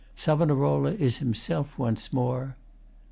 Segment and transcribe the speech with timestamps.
[0.25, 2.55] ]Savonarola is himself once more.